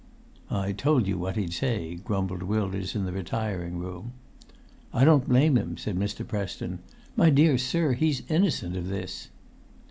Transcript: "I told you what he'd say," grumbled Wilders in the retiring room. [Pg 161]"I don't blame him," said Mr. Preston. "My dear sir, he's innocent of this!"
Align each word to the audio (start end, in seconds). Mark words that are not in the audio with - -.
"I 0.49 0.71
told 0.71 1.05
you 1.05 1.19
what 1.19 1.35
he'd 1.35 1.53
say," 1.53 1.93
grumbled 1.93 2.41
Wilders 2.41 2.95
in 2.95 3.05
the 3.05 3.11
retiring 3.11 3.77
room. 3.77 4.13
[Pg 4.91 5.01
161]"I 5.05 5.05
don't 5.05 5.29
blame 5.29 5.55
him," 5.59 5.77
said 5.77 5.95
Mr. 5.95 6.27
Preston. 6.27 6.79
"My 7.15 7.29
dear 7.29 7.59
sir, 7.59 7.93
he's 7.93 8.23
innocent 8.27 8.75
of 8.75 8.87
this!" 8.87 9.29